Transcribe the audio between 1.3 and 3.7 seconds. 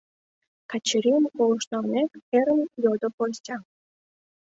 колышт налмек, ӧрын йодо Костя.